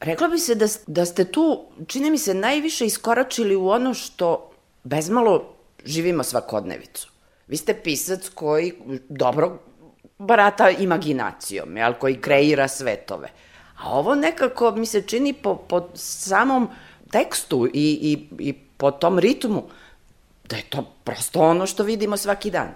Rekla 0.00 0.28
bi 0.28 0.38
se 0.38 0.54
da, 0.54 0.66
da 0.86 1.04
ste 1.04 1.24
tu, 1.24 1.64
čini 1.86 2.10
mi 2.10 2.18
se, 2.18 2.34
najviše 2.34 2.86
iskoračili 2.86 3.56
u 3.56 3.68
ono 3.68 3.94
što 3.94 4.50
bezmalo 4.84 5.54
živimo 5.84 6.22
svakodnevicu. 6.22 7.10
Vi 7.46 7.56
ste 7.56 7.74
pisac 7.74 8.28
koji 8.28 8.72
dobro 9.08 9.58
barata 10.18 10.70
imaginacijom, 10.70 11.76
jel, 11.76 11.92
koji 11.94 12.20
kreira 12.20 12.68
svetove. 12.68 13.28
A 13.82 13.98
ovo 13.98 14.14
nekako 14.14 14.70
mi 14.70 14.86
se 14.86 15.02
čini 15.02 15.32
po, 15.32 15.56
po 15.56 15.88
samom 15.94 16.68
tekstu 17.10 17.66
i, 17.66 17.70
i, 17.72 18.48
i 18.48 18.52
po 18.76 18.90
tom 18.90 19.18
ritmu, 19.18 19.62
da 20.48 20.56
je 20.56 20.62
to 20.68 20.94
prosto 21.04 21.40
ono 21.40 21.66
što 21.66 21.82
vidimo 21.82 22.16
svaki 22.16 22.50
dan. 22.50 22.68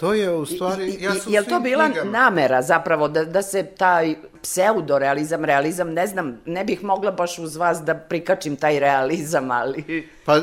To 0.00 0.14
je 0.14 0.30
u 0.30 0.46
stvari... 0.46 0.84
I, 0.84 0.90
i, 0.90 1.02
ja 1.02 1.12
je 1.28 1.40
li 1.40 1.46
to 1.46 1.60
bila 1.60 1.84
knjigama. 1.84 2.10
namera 2.10 2.62
zapravo 2.62 3.08
da, 3.08 3.24
da 3.24 3.42
se 3.42 3.62
taj 3.62 4.14
pseudorealizam, 4.42 5.44
realizam, 5.44 5.92
ne 5.92 6.06
znam, 6.06 6.40
ne 6.46 6.64
bih 6.64 6.84
mogla 6.84 7.10
baš 7.10 7.38
uz 7.38 7.56
vas 7.56 7.82
da 7.84 7.94
prikačim 7.94 8.56
taj 8.56 8.80
realizam, 8.80 9.50
ali... 9.50 10.08
Pa 10.24 10.36
uh, 10.36 10.42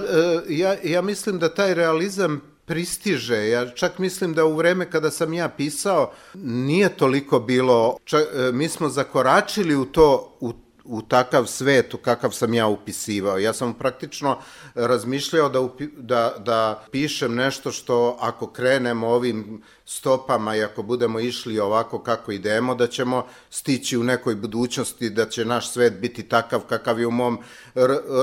ja, 0.50 0.76
ja 0.84 1.02
mislim 1.02 1.40
da 1.40 1.54
taj 1.54 1.74
realizam 1.74 2.42
pristiže. 2.66 3.48
Ja 3.50 3.70
čak 3.70 3.98
mislim 3.98 4.34
da 4.34 4.46
u 4.46 4.56
vreme 4.56 4.92
kada 4.92 5.12
sam 5.12 5.34
ja 5.34 5.50
pisao 5.50 6.12
nije 6.44 6.90
toliko 6.90 7.40
bilo, 7.40 7.98
čak, 8.04 8.22
uh, 8.22 8.56
mi 8.56 8.70
smo 8.70 8.90
zakoračili 8.90 9.76
u 9.76 9.86
to, 9.86 10.38
u 10.40 10.54
u 10.88 11.01
takav 11.01 11.46
svet 11.46 11.94
u 11.94 11.98
kakav 11.98 12.32
sam 12.32 12.53
ja 12.53 12.67
upisivao. 12.67 13.38
Ja 13.38 13.53
sam 13.53 13.74
praktično 13.74 14.38
razmišljao 14.75 15.50
da, 15.50 15.60
upi, 15.60 15.88
da, 15.98 16.36
da 16.39 16.86
pišem 16.91 17.36
nešto 17.36 17.72
što 17.72 18.17
ako 18.20 18.48
krenemo 18.48 19.08
ovim 19.08 19.62
stopama 19.86 20.56
i 20.56 20.63
ako 20.63 20.84
budemo 20.84 21.20
išli 21.20 21.60
ovako 21.60 22.00
kako 22.00 22.32
idemo, 22.32 22.75
da 22.75 22.88
ćemo 22.88 23.25
stići 23.50 23.98
u 23.98 24.03
nekoj 24.03 24.36
budućnosti, 24.36 25.10
da 25.10 25.25
će 25.25 25.46
naš 25.46 25.72
svet 25.72 25.94
biti 25.94 26.24
takav 26.24 26.62
kakav 26.70 27.00
je 27.00 27.08
u 27.08 27.12
mom 27.12 27.39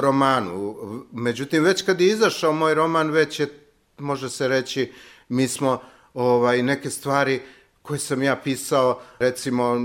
romanu. 0.00 0.76
Međutim, 1.12 1.64
već 1.64 1.82
kad 1.82 2.00
je 2.00 2.08
izašao 2.08 2.52
moj 2.52 2.74
roman, 2.74 3.10
već 3.10 3.40
je, 3.40 3.48
može 3.98 4.30
se 4.30 4.48
reći, 4.48 4.92
mi 5.28 5.48
smo 5.48 5.80
ovaj, 6.14 6.62
neke 6.62 6.90
stvari 6.90 7.42
koje 7.84 7.98
sam 7.98 8.22
ja 8.22 8.36
pisao, 8.36 9.00
recimo 9.18 9.76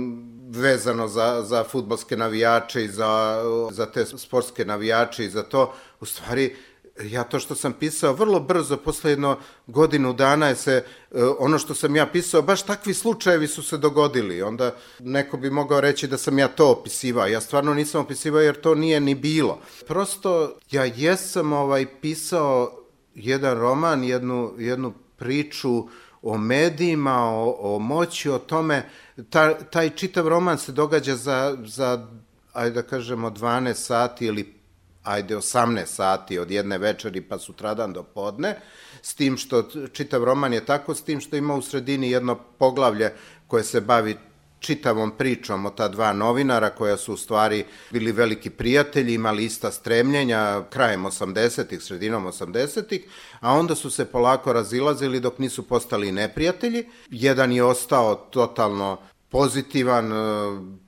vezano 0.50 1.08
za, 1.08 1.44
za 1.44 1.64
futbalske 1.64 2.18
navijače 2.18 2.84
i 2.84 2.88
za, 2.88 3.44
za 3.72 3.86
te 3.86 4.06
sportske 4.06 4.66
navijače 4.66 5.26
i 5.26 5.30
za 5.30 5.44
to, 5.44 5.74
u 6.00 6.06
stvari, 6.06 6.56
ja 7.04 7.24
to 7.24 7.40
što 7.40 7.56
sam 7.56 7.74
pisao 7.74 8.14
vrlo 8.14 8.40
brzo, 8.40 8.78
posle 8.78 9.12
jedno 9.12 9.38
godinu 9.68 10.14
dana 10.14 10.48
je 10.48 10.56
se, 10.56 10.84
e, 11.12 11.24
ono 11.40 11.60
što 11.60 11.76
sam 11.76 11.96
ja 11.96 12.06
pisao, 12.08 12.42
baš 12.42 12.64
takvi 12.66 12.94
slučajevi 12.94 13.48
su 13.48 13.64
se 13.64 13.78
dogodili. 13.78 14.42
Onda 14.42 14.76
neko 15.00 15.38
bi 15.38 15.50
mogao 15.50 15.82
reći 15.82 16.08
da 16.08 16.18
sam 16.18 16.40
ja 16.40 16.48
to 16.48 16.72
opisivao. 16.72 17.28
Ja 17.28 17.42
stvarno 17.42 17.74
nisam 17.74 18.02
opisivao 18.02 18.42
jer 18.42 18.62
to 18.62 18.76
nije 18.76 19.00
ni 19.00 19.16
bilo. 19.16 19.60
Prosto, 19.88 20.56
ja 20.72 20.86
jesam 20.86 21.54
ovaj, 21.54 21.86
pisao 22.02 22.84
jedan 23.16 23.60
roman, 23.60 24.04
jednu, 24.04 24.54
jednu 24.58 24.94
priču 25.18 25.88
o 26.22 26.38
medijima, 26.38 27.16
o, 27.24 27.58
o 27.60 27.80
moći, 27.80 28.30
o 28.30 28.38
tome, 28.40 28.90
ta, 29.30 29.54
taj 29.54 29.90
čitav 29.90 30.28
roman 30.28 30.58
se 30.58 30.72
događa 30.72 31.16
za, 31.16 31.58
za, 31.66 32.08
ajde 32.54 32.82
da 32.82 32.88
kažemo, 32.88 33.30
12 33.30 33.74
sati 33.74 34.26
ili 34.26 34.60
ajde 35.04 35.36
18 35.36 35.86
sati 35.86 36.40
od 36.40 36.52
jedne 36.52 36.78
večeri 36.78 37.22
pa 37.22 37.40
sutradan 37.40 37.94
do 37.94 38.04
podne, 38.04 38.56
s 39.02 39.16
tim 39.16 39.38
što 39.38 39.64
čitav 39.94 40.24
roman 40.24 40.54
je 40.54 40.66
tako, 40.66 40.96
s 40.96 41.04
tim 41.04 41.22
što 41.22 41.36
ima 41.36 41.56
u 41.56 41.62
sredini 41.62 42.12
jedno 42.12 42.36
poglavlje 42.36 43.14
koje 43.48 43.64
se 43.64 43.82
bavi 43.82 44.18
čitavom 44.60 45.12
pričom 45.12 45.66
o 45.66 45.70
ta 45.70 45.88
dva 45.88 46.14
novinara 46.14 46.70
koja 46.70 46.98
su 46.98 47.14
u 47.14 47.18
stvari 47.18 47.66
bili 47.92 48.12
veliki 48.12 48.50
prijatelji, 48.50 49.14
imali 49.14 49.46
ista 49.46 49.72
stremljenja 49.72 50.64
krajem 50.70 51.04
80-ih, 51.04 51.84
sredinom 51.84 52.26
80-ih, 52.26 53.02
a 53.40 53.54
onda 53.54 53.76
su 53.76 53.92
se 53.92 54.06
polako 54.06 54.54
razilazili 54.54 55.20
dok 55.20 55.40
nisu 55.40 55.68
postali 55.68 56.12
neprijatelji. 56.12 56.84
Jedan 57.10 57.52
je 57.52 57.64
ostao 57.64 58.16
totalno 58.16 58.98
pozitivan, 59.30 60.12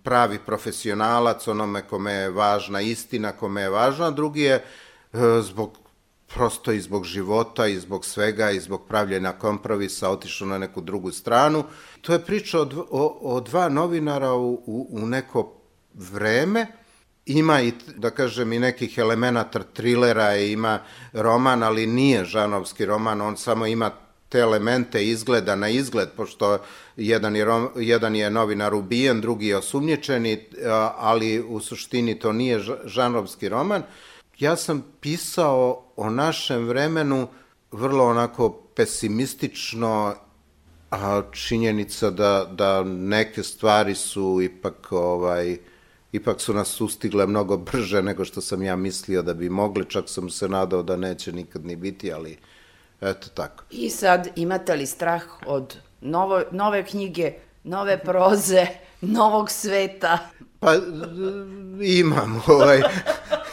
pravi 0.03 0.39
profesionalac, 0.45 1.47
onome 1.47 1.81
kome 1.81 2.11
je 2.11 2.29
važna 2.29 2.81
istina, 2.81 3.31
kome 3.31 3.61
je 3.61 3.69
važna, 3.69 4.11
drugi 4.11 4.41
je 4.41 4.63
zbog 5.41 5.80
prosto 6.33 6.71
i 6.71 6.81
zbog 6.81 7.05
života 7.05 7.67
i 7.67 7.79
zbog 7.79 8.05
svega 8.05 8.51
i 8.51 8.59
zbog 8.59 8.87
pravljena 8.87 9.31
kompromisa 9.31 10.09
otišao 10.09 10.47
na 10.47 10.57
neku 10.57 10.81
drugu 10.81 11.11
stranu. 11.11 11.63
To 12.01 12.13
je 12.13 12.25
priča 12.25 12.59
o, 12.61 12.67
o, 12.89 13.19
o 13.21 13.41
dva 13.41 13.69
novinara 13.69 14.33
u, 14.33 14.53
u, 14.53 14.87
u 14.91 15.05
neko 15.07 15.53
vreme, 15.93 16.67
ima 17.25 17.61
i, 17.61 17.73
da 17.95 18.09
kažem, 18.09 18.53
i 18.53 18.59
nekih 18.59 18.97
elemenata 18.97 19.63
trilera, 19.63 20.35
ima 20.35 20.79
roman, 21.13 21.63
ali 21.63 21.87
nije 21.87 22.25
žanovski 22.25 22.85
roman, 22.85 23.21
on 23.21 23.37
samo 23.37 23.65
ima 23.65 23.91
te 24.29 24.39
elemente 24.39 25.07
izgleda 25.07 25.55
na 25.55 25.69
izgled, 25.69 26.09
pošto 26.17 26.57
jedan 26.95 27.35
je, 27.35 27.45
rom, 27.45 27.69
jedan 27.75 28.15
je 28.15 28.29
novinar 28.29 28.73
ubijen, 28.73 29.21
drugi 29.21 29.47
je 29.47 29.57
osumnječeni, 29.57 30.45
ali 30.97 31.39
u 31.39 31.59
suštini 31.59 32.19
to 32.19 32.33
nije 32.33 32.59
žanovski 32.85 33.49
roman. 33.49 33.83
Ja 34.41 34.55
sam 34.55 34.85
pisao 35.01 35.83
o 35.95 36.09
našem 36.09 36.67
vremenu 36.67 37.27
vrlo 37.71 38.05
onako 38.05 38.49
pesimistično, 38.49 40.15
a 40.91 41.21
činjenica 41.31 42.09
da, 42.09 42.49
da 42.51 42.83
neke 42.83 43.43
stvari 43.43 43.95
su 43.95 44.39
ipak 44.41 44.91
ovaj, 44.91 45.57
ipak 46.11 46.41
su 46.41 46.53
nas 46.53 46.81
ustigle 46.81 47.27
mnogo 47.27 47.57
brže 47.57 48.01
nego 48.01 48.25
što 48.25 48.41
sam 48.41 48.63
ja 48.63 48.75
mislio 48.75 49.21
da 49.21 49.33
bi 49.33 49.49
mogli, 49.49 49.85
čak 49.89 50.09
sam 50.09 50.29
se 50.29 50.49
nadao 50.49 50.83
da 50.83 50.95
neće 50.95 51.31
nikad 51.31 51.65
ni 51.65 51.75
biti, 51.75 52.13
ali 52.13 52.37
eto 53.01 53.27
tako. 53.33 53.63
I 53.69 53.89
sad 53.89 54.27
imate 54.35 54.75
li 54.75 54.85
strah 54.85 55.23
od 55.45 55.77
novo, 56.01 56.41
nove 56.51 56.85
knjige, 56.85 57.33
nove 57.63 58.03
proze, 58.03 58.65
novog 59.01 59.51
sveta? 59.51 60.17
Pa 60.59 60.75
imam, 61.81 62.41
ovaj, 62.47 62.81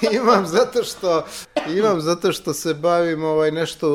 imam 0.23 0.47
zato 0.47 0.85
što 0.85 1.25
imam 1.76 2.00
zato 2.00 2.33
što 2.33 2.55
se 2.55 2.75
bavim 2.75 3.25
ovaj 3.25 3.50
nešto 3.50 3.88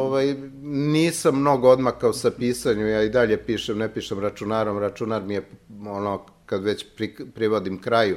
ovaj 0.00 0.34
nisam 0.62 1.40
mnogo 1.40 1.70
odmakao 1.70 2.12
sa 2.12 2.30
pisanju, 2.30 2.86
ja 2.86 3.02
i 3.02 3.10
dalje 3.10 3.36
pišem, 3.36 3.78
ne 3.78 3.94
pišem 3.94 4.18
računarom, 4.18 4.78
računar 4.78 5.22
mi 5.22 5.34
je 5.34 5.48
ono 5.86 6.26
kad 6.46 6.64
već 6.64 6.86
pri, 6.96 7.16
privodim 7.34 7.80
kraju, 7.80 8.16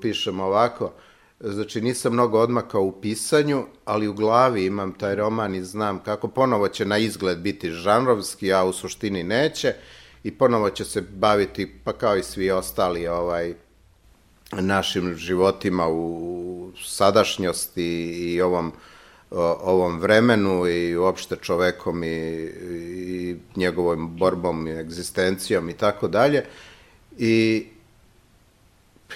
pišem 0.00 0.40
ovako, 0.40 0.92
znači 1.40 1.80
nisam 1.80 2.12
mnogo 2.12 2.40
odmakao 2.40 2.82
u 2.82 3.00
pisanju, 3.00 3.64
ali 3.84 4.08
u 4.08 4.12
glavi 4.12 4.64
imam 4.64 4.92
taj 4.92 5.14
roman 5.14 5.54
i 5.54 5.64
znam 5.64 5.98
kako 5.98 6.28
ponovo 6.28 6.68
će 6.68 6.84
na 6.84 6.98
izgled 6.98 7.38
biti 7.38 7.70
žanrovski, 7.70 8.52
a 8.52 8.64
u 8.64 8.72
suštini 8.72 9.22
neće. 9.22 9.74
I 10.24 10.30
ponovo 10.30 10.70
će 10.70 10.84
se 10.84 11.00
baviti, 11.00 11.74
pa 11.84 11.92
kao 11.92 12.16
i 12.16 12.22
svi 12.22 12.50
ostali, 12.50 13.08
ovaj, 13.08 13.54
našim 14.52 15.14
životima 15.14 15.88
u 15.88 16.72
sadašnjosti 16.84 17.84
i 18.34 18.40
ovom 18.40 18.72
ovom 19.60 20.00
vremenu 20.00 20.66
i 20.66 20.96
uopšte 20.96 21.36
čovekom 21.36 22.04
i, 22.04 22.08
i 22.08 23.36
njegovom 23.56 24.16
borbom 24.16 24.66
i 24.66 24.70
egzistencijom 24.70 25.68
i 25.68 25.72
tako 25.72 26.08
dalje. 26.08 26.44
I 27.18 27.66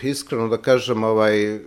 iskreno 0.03 0.49
da 0.49 0.57
kažem, 0.57 1.05
ovaj, 1.05 1.61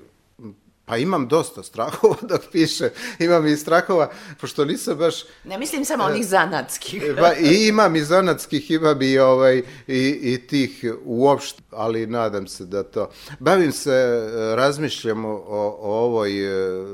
Pa 0.86 0.98
imam 0.98 1.27
dosta 1.27 1.63
strahova 1.63 2.15
dok 2.30 2.42
piše, 2.51 2.89
imam 3.20 3.48
i 3.48 3.58
strahova, 3.58 4.12
pošto 4.42 4.65
nisam 4.65 4.98
baš... 4.98 5.24
Ne 5.44 5.58
mislim 5.58 5.86
samo 5.86 6.04
onih 6.04 6.25
zanatskih. 6.27 7.04
Pa, 7.20 7.34
i 7.34 7.68
imam 7.68 7.96
i 7.96 8.01
zanatskih, 8.01 8.72
imam 8.72 9.01
i, 9.01 9.20
ovaj, 9.20 9.58
i, 9.88 10.20
i 10.22 10.48
tih 10.48 10.86
uopšte, 11.06 11.62
ali 11.72 12.08
nadam 12.08 12.48
se 12.48 12.65
da 12.65 12.84
to... 12.84 13.10
Bavim 13.39 13.72
se, 13.72 14.27
razmišljam 14.56 15.25
o, 15.25 15.32
o 15.80 16.04
ovoj 16.04 16.46
e, 16.46 16.86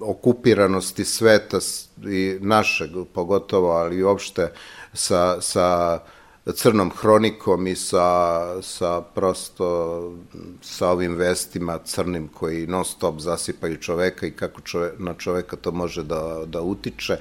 okupiranosti 0.00 1.04
sveta 1.04 1.58
i 2.06 2.38
našeg 2.40 2.90
pogotovo, 3.12 3.70
ali 3.70 3.96
i 3.96 4.02
uopšte 4.02 4.52
sa, 4.92 5.40
sa 5.40 5.98
crnom 6.52 6.90
hronikom 6.90 7.66
i 7.66 7.76
sa, 7.76 8.62
sa 8.62 9.00
prosto 9.00 9.66
sa 10.62 10.90
ovim 10.90 11.16
vestima 11.16 11.78
crnim 11.84 12.28
koji 12.28 12.66
non 12.66 12.84
stop 12.84 13.20
zasipaju 13.20 13.76
čoveka 13.76 14.26
i 14.26 14.30
kako 14.30 14.60
čove, 14.60 14.92
na 14.98 15.14
čoveka 15.14 15.56
to 15.56 15.72
može 15.72 16.02
da, 16.02 16.42
da 16.46 16.60
utiče 16.60 17.16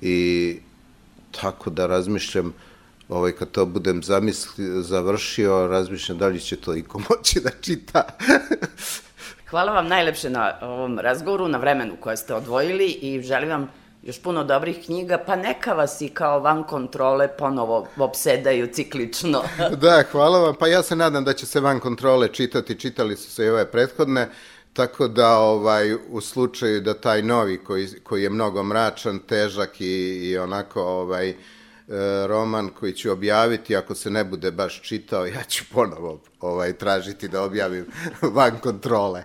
i 0.00 0.56
tako 1.40 1.70
da 1.70 1.86
razmišljam 1.86 2.54
ovaj, 3.08 3.32
kad 3.32 3.50
to 3.50 3.66
budem 3.66 4.02
zamisli, 4.02 4.82
završio, 4.82 5.66
razmišljam 5.66 6.18
da 6.18 6.26
li 6.26 6.40
će 6.40 6.56
to 6.56 6.74
iko 6.74 6.98
moći 7.10 7.40
da 7.40 7.50
čita. 7.60 8.02
Hvala 9.50 9.72
vam 9.72 9.88
najlepše 9.88 10.30
na 10.30 10.52
ovom 10.62 10.98
razgovoru, 10.98 11.48
na 11.48 11.58
vremenu 11.58 11.96
koje 12.00 12.16
ste 12.16 12.34
odvojili 12.34 12.86
i 12.86 13.22
želim 13.22 13.48
vam 13.48 13.68
još 14.02 14.22
puno 14.22 14.44
dobrih 14.44 14.84
knjiga, 14.84 15.18
pa 15.26 15.36
neka 15.36 15.72
vas 15.72 16.00
i 16.00 16.08
kao 16.08 16.40
van 16.40 16.64
kontrole 16.64 17.28
ponovo 17.36 17.88
opsedaju 17.96 18.66
ciklično. 18.72 19.42
da, 19.82 20.02
hvala 20.12 20.38
vam. 20.38 20.54
Pa 20.54 20.66
ja 20.66 20.82
se 20.82 20.96
nadam 20.96 21.24
da 21.24 21.32
će 21.32 21.46
se 21.46 21.60
van 21.60 21.80
kontrole 21.80 22.28
čitati, 22.28 22.78
čitali 22.78 23.16
su 23.16 23.30
se 23.30 23.44
i 23.44 23.48
ove 23.48 23.70
prethodne, 23.70 24.28
tako 24.72 25.08
da 25.08 25.38
ovaj 25.38 25.94
u 25.94 26.20
slučaju 26.20 26.80
da 26.80 26.94
taj 26.94 27.22
novi 27.22 27.58
koji, 27.64 27.88
koji 28.02 28.22
je 28.22 28.30
mnogo 28.30 28.62
mračan, 28.62 29.18
težak 29.18 29.80
i, 29.80 30.30
i 30.30 30.38
onako 30.38 30.82
ovaj 30.82 31.28
e, 31.30 31.36
roman 32.26 32.68
koji 32.68 32.92
ću 32.92 33.12
objaviti, 33.12 33.76
ako 33.76 33.94
se 33.94 34.10
ne 34.10 34.24
bude 34.24 34.50
baš 34.50 34.82
čitao, 34.82 35.26
ja 35.26 35.42
ću 35.48 35.64
ponovo 35.72 36.20
ovaj 36.40 36.72
tražiti 36.72 37.28
da 37.28 37.42
objavim 37.42 37.86
van 38.36 38.58
kontrole. 38.58 39.24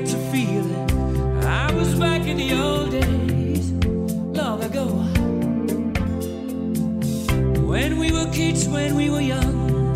Get 0.00 0.08
to 0.10 0.16
feeling 0.30 1.44
I 1.44 1.72
was 1.72 1.94
back 1.98 2.26
in 2.26 2.36
the 2.36 2.52
old 2.54 2.90
days, 2.90 3.72
long 4.38 4.62
ago. 4.62 4.86
When 7.66 7.98
we 7.98 8.12
were 8.12 8.30
kids, 8.32 8.68
when 8.68 8.94
we 8.94 9.10
were 9.10 9.20
young, 9.20 9.94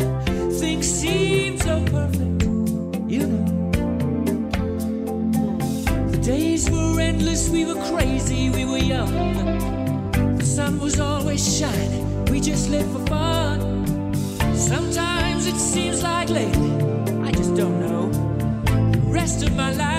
things 0.59 0.85
seemed 0.87 1.61
so 1.61 1.83
perfect, 1.85 2.43
you 3.07 3.25
know. 3.27 3.71
The 6.11 6.19
days 6.21 6.69
were 6.69 6.99
endless, 6.99 7.49
we 7.49 7.65
were 7.65 7.81
crazy, 7.91 8.49
we 8.49 8.65
were 8.65 8.77
young. 8.95 9.11
The 10.37 10.45
sun 10.45 10.79
was 10.79 10.99
always 10.99 11.41
shining, 11.57 12.25
we 12.25 12.39
just 12.41 12.69
lived 12.69 12.91
for 12.91 13.05
fun. 13.07 14.13
Sometimes 14.55 15.47
it 15.47 15.57
seems 15.57 16.03
like 16.03 16.29
lately, 16.29 16.71
I 17.23 17.31
just 17.31 17.55
don't 17.55 17.79
know 17.79 18.09
The 18.91 19.01
rest 19.11 19.43
of 19.43 19.55
my 19.55 19.71
life's 19.71 19.94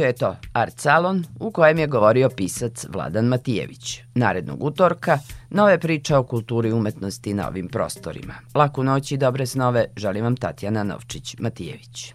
Bio 0.00 0.06
je 0.06 0.12
to 0.12 0.36
Art 0.52 0.80
Salon 0.80 1.24
u 1.40 1.50
kojem 1.50 1.78
je 1.78 1.86
govorio 1.86 2.28
pisac 2.36 2.86
Vladan 2.88 3.24
Matijević. 3.24 4.00
Narednog 4.14 4.64
utorka 4.64 5.18
nove 5.50 5.78
priče 5.78 6.16
o 6.16 6.22
kulturi 6.22 6.68
i 6.68 6.72
umetnosti 6.72 7.34
na 7.34 7.48
ovim 7.48 7.68
prostorima. 7.68 8.34
Laku 8.54 8.84
noć 8.84 9.12
i 9.12 9.16
dobre 9.16 9.46
snove 9.46 9.84
želim 9.96 10.24
vam 10.24 10.36
Tatjana 10.36 10.84
Novčić-Matijević. 10.84 12.12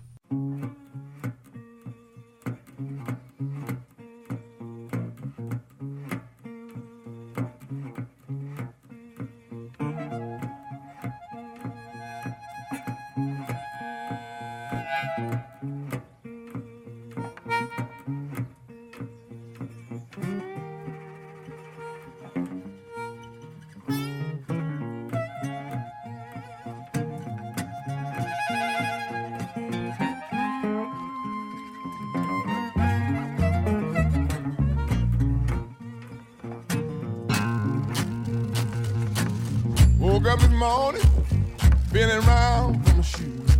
Woke 40.25 40.33
up 40.33 40.39
this 40.39 40.49
morning, 40.57 41.01
feeling 41.91 42.25
round 42.25 42.83
for 42.87 42.95
my 42.95 43.01
shoes. 43.03 43.57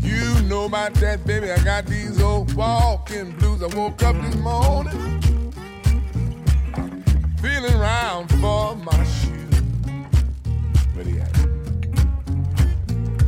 You 0.00 0.40
know 0.48 0.64
about 0.64 0.94
that, 0.94 1.26
baby. 1.26 1.52
I 1.52 1.62
got 1.62 1.84
these 1.84 2.18
old 2.22 2.54
walking 2.54 3.32
blues. 3.32 3.62
I 3.62 3.66
woke 3.76 4.02
up 4.02 4.16
this 4.22 4.36
morning, 4.36 5.52
feeling 7.42 7.78
round 7.78 8.30
for 8.40 8.74
my 8.76 9.04
shoes. 9.04 9.60
Where 10.94 11.20
at? 11.20 11.36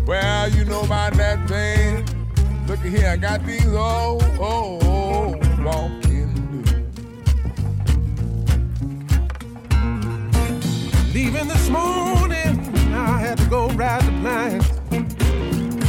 Well, 0.07 0.49
you 0.49 0.65
know 0.65 0.81
about 0.81 1.13
that 1.15 1.47
thing. 1.47 2.07
Look 2.67 2.79
at 2.79 2.87
here, 2.87 3.09
I 3.11 3.19
got 3.19 3.45
these 3.45 3.67
old, 3.67 4.23
old, 4.39 4.83
old 4.85 5.63
walking 5.63 6.10
Leaving 11.23 11.49
this 11.49 11.69
morning, 11.69 12.59
I 12.95 13.19
had 13.21 13.37
to 13.37 13.45
go 13.51 13.69
ride 13.73 14.03
the 14.05 14.11
blind. 14.23 14.65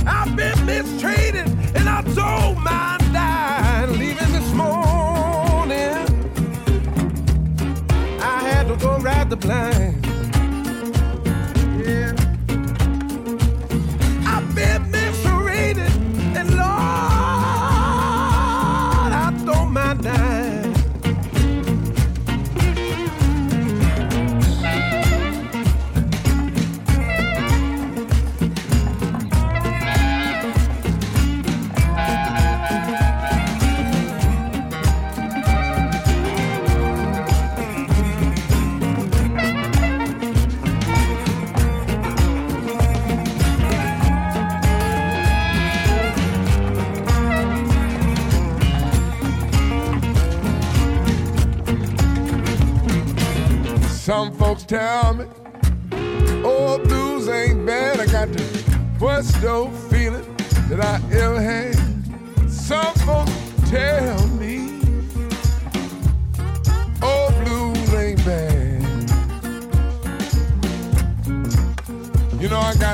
I've 0.05 0.35
been 0.35 0.65
mistreated 0.65 1.47
and 1.73 1.87
I 1.87 2.01
told 2.01 2.57
my 2.57 2.97
dying. 3.13 3.97
Leaving 3.97 4.33
this 4.33 4.51
morning, 4.51 5.95
I 8.19 8.39
had 8.43 8.67
to 8.67 8.75
go 8.75 8.97
ride 8.97 9.29
the 9.29 9.37
blind. 9.37 10.00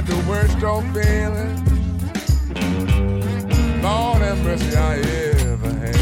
Got 0.01 0.05
the 0.05 0.29
worst 0.29 0.63
old 0.63 0.83
feeling. 0.93 1.55
Lord 3.81 4.21
have 4.21 4.43
mercy, 4.43 4.75
I 4.75 4.97
ever 5.49 5.71
had. 5.81 5.97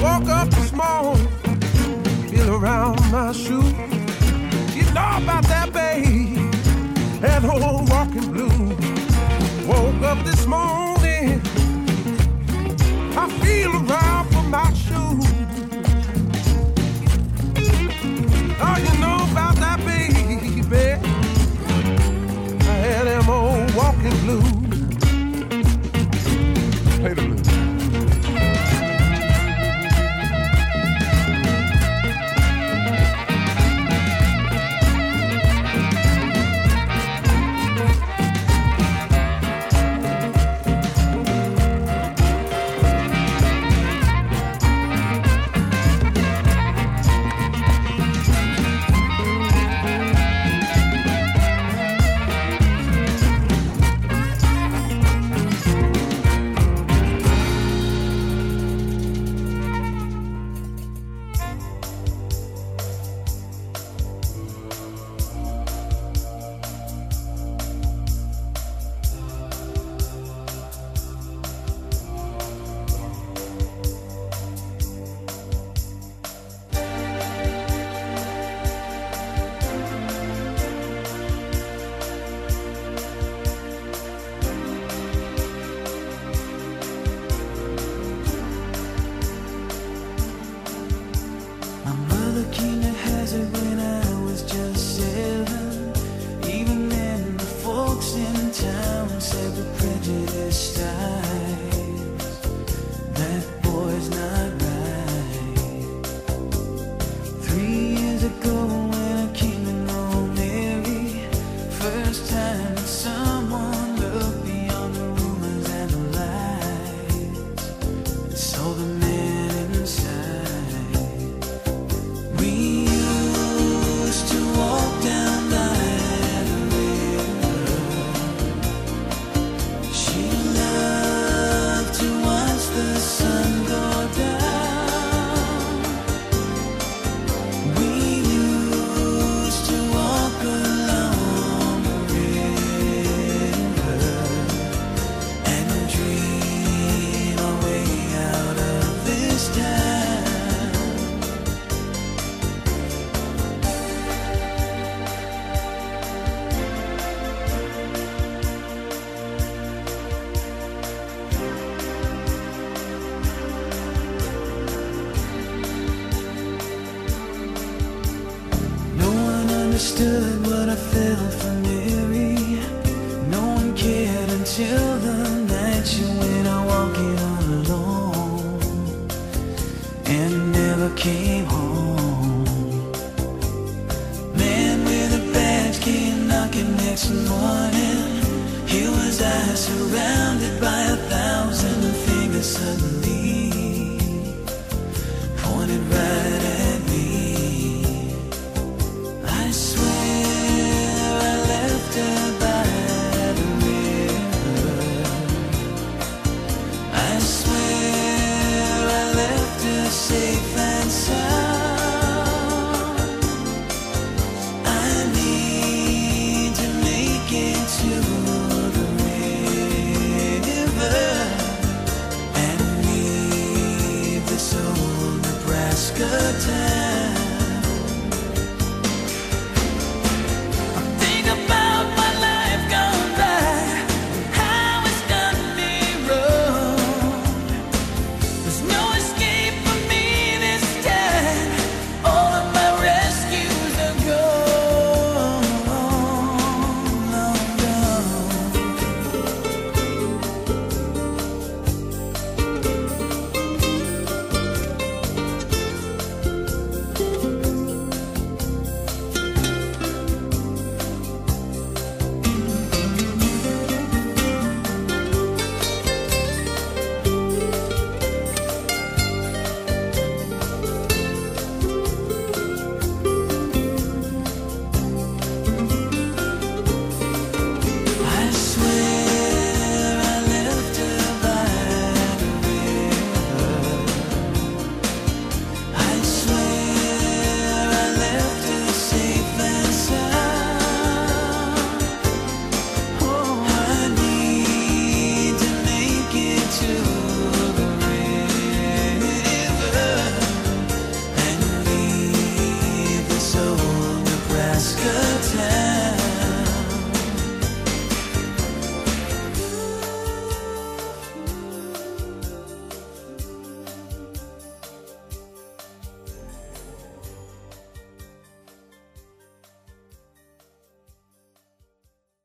Woke 0.00 0.28
up 0.28 0.48
this 0.50 0.72
morning, 0.72 1.26
feel 2.28 2.54
around 2.54 3.00
my 3.10 3.32
shoe. 3.32 3.74
You 4.76 4.84
know 4.94 5.10
about 5.18 5.44
that 5.48 5.72
babe, 5.72 6.52
that 7.20 7.44
old 7.44 7.88
walking 7.90 8.30
blue. 8.32 8.76
Woke 9.66 10.02
up 10.02 10.24
this 10.24 10.46
morning, 10.46 10.85